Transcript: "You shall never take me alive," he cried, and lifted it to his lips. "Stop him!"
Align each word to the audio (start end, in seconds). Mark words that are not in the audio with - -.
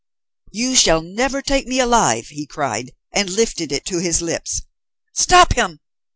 "You 0.51 0.75
shall 0.75 1.03
never 1.03 1.43
take 1.43 1.67
me 1.67 1.79
alive," 1.79 2.29
he 2.29 2.47
cried, 2.47 2.89
and 3.11 3.29
lifted 3.29 3.71
it 3.71 3.85
to 3.85 3.99
his 3.99 4.19
lips. 4.19 4.63
"Stop 5.13 5.53
him!" 5.53 5.79